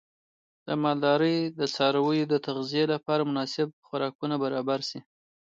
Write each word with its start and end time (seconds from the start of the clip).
د 0.67 0.69
مالدارۍ 0.83 1.37
د 1.59 1.61
څارویو 1.75 2.29
د 2.33 2.35
تغذیې 2.47 2.85
لپاره 2.93 3.27
مناسب 3.29 3.67
خوراکونه 3.85 4.35
برابر 4.43 4.79
شي. 4.89 4.99